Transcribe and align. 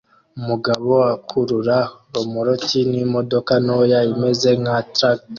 Umugabo 0.39 0.91
akurura 1.15 1.77
romoruki 2.13 2.79
n'imodoka 2.91 3.53
ntoya 3.63 3.99
imeze 4.13 4.49
nka 4.61 4.77
traktor 4.95 5.27